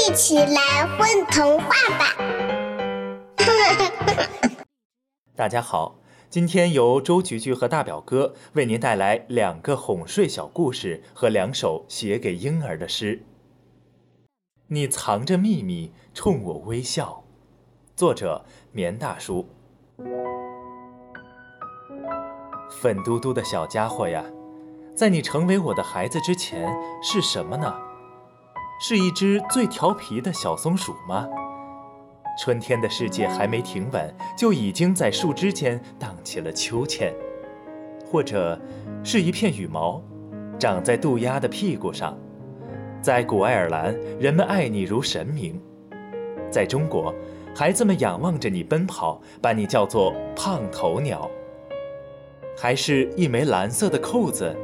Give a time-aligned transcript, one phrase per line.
[0.00, 2.16] 一起来混童话吧！
[5.36, 5.96] 大家好，
[6.30, 13.22] 今天由周菊菊和大表哥为您带来两个哄睡小故事和两首写给婴儿的诗。
[14.68, 17.22] 你藏着秘密，冲我微笑。
[17.94, 19.50] 作者：棉大叔。
[22.70, 24.24] 粉嘟嘟的小家伙呀，
[24.96, 26.66] 在你成为我的孩子之前
[27.02, 27.89] 是什么呢？
[28.82, 31.28] 是一只最调皮的小松鼠吗？
[32.38, 37.12] 春天的世界还没停稳，就已经在树枝间荡起了秋千，
[38.10, 38.58] 或者
[39.04, 40.02] 是一片羽毛，
[40.58, 42.16] 长在渡鸦的屁股上。
[43.02, 45.60] 在古爱尔兰，人们爱你如神明；
[46.50, 47.14] 在中国，
[47.54, 51.30] 孩子们仰望着你奔跑，把你叫做胖头鸟。
[52.56, 54.56] 还是一枚蓝色的扣子。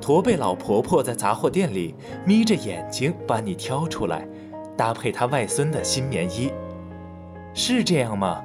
[0.00, 4.26] 驼背老婆婆在杂货店里眯着眼睛把你挑出来，
[4.76, 6.50] 搭配她外孙的新棉衣，
[7.52, 8.42] 是这样吗？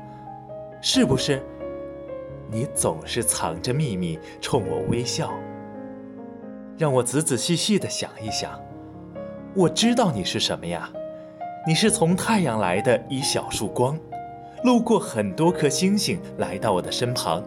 [0.81, 1.41] 是不是？
[2.51, 5.33] 你总是藏着秘密冲我微笑，
[6.77, 8.59] 让我仔仔细细的想一想。
[9.55, 10.91] 我知道你是什么呀？
[11.65, 13.97] 你是从太阳来的一小束光，
[14.63, 17.43] 路过很多颗星星来到我的身旁，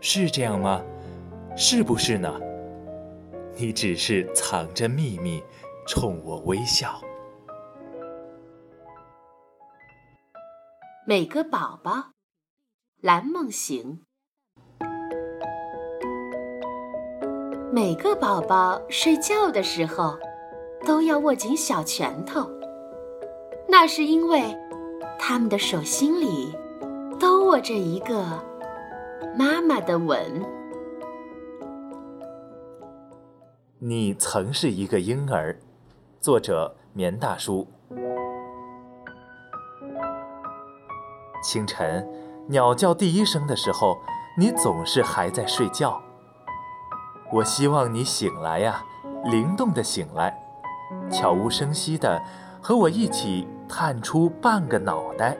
[0.00, 0.80] 是这样吗？
[1.54, 2.32] 是不是呢？
[3.54, 5.42] 你只是藏着秘密，
[5.86, 7.00] 冲我微笑。
[11.06, 12.12] 每个宝宝，
[13.00, 14.02] 蓝梦醒。
[17.70, 20.18] 每个宝宝睡觉的时候，
[20.86, 22.50] 都要握紧小拳头，
[23.68, 24.56] 那是因为
[25.18, 26.56] 他们的手心里
[27.20, 28.42] 都握着一个
[29.36, 30.61] 妈妈的吻。
[33.84, 35.58] 你曾是一个婴儿，
[36.20, 37.66] 作者棉大叔。
[41.42, 42.08] 清晨，
[42.46, 43.98] 鸟叫第一声的时候，
[44.38, 46.00] 你总是还在睡觉。
[47.32, 48.84] 我希望你醒来呀，
[49.24, 50.32] 灵动的醒来，
[51.10, 52.22] 悄无声息的
[52.60, 55.36] 和我一起探出半个脑袋。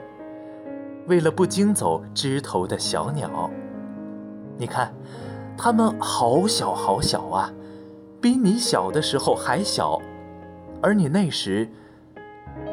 [1.07, 3.49] 为了不惊走枝头的小鸟，
[4.57, 4.93] 你看，
[5.57, 7.49] 它们好小好小啊。
[8.23, 9.99] 比你小的时候还小，
[10.81, 11.69] 而你那时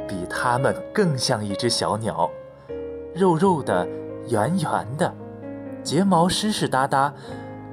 [0.07, 2.31] 比他们更像一只小鸟，
[3.17, 3.85] 肉肉的，
[4.29, 5.13] 圆圆的，
[5.83, 7.13] 睫毛湿湿哒哒，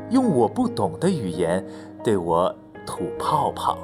[0.10, 1.64] 用我不懂的语言
[2.04, 3.78] 对我吐泡泡。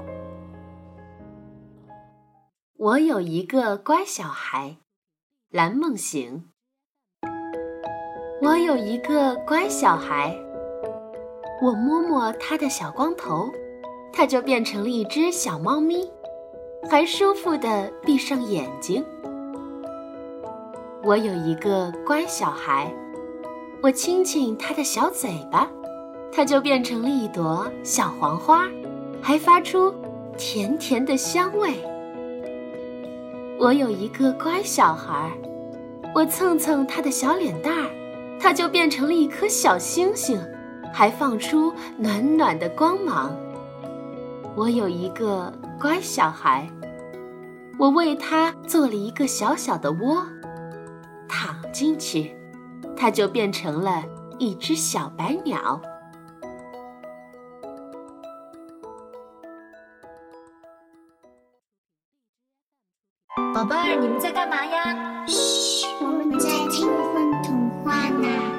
[2.79, 4.77] 我有一个乖小孩，
[5.51, 6.45] 蓝梦醒。
[8.41, 10.35] 我有一个乖小孩，
[11.61, 13.51] 我摸摸他的小光头。
[14.15, 16.07] 它就变成了一只小猫咪，
[16.89, 19.03] 还舒服地闭上眼睛。
[21.03, 22.93] 我有一个乖小孩，
[23.81, 25.67] 我亲亲它的小嘴巴，
[26.31, 28.67] 它就变成了一朵小黄花，
[29.19, 29.93] 还发出
[30.37, 31.73] 甜甜的香味。
[33.59, 35.31] 我有一个乖小孩，
[36.13, 37.89] 我蹭蹭它的小脸蛋儿，
[38.39, 40.39] 它就变成了一颗小星星，
[40.93, 43.35] 还放出暖暖的光芒。
[44.55, 46.69] 我有一个乖小孩，
[47.79, 50.23] 我为他做了一个小小的窝，
[51.27, 52.35] 躺进去，
[52.95, 54.03] 他就变成了
[54.37, 55.81] 一只小白鸟。
[63.55, 65.25] 宝贝儿，你们在干嘛呀？
[65.25, 68.52] 嘘，我们在听风童话呢。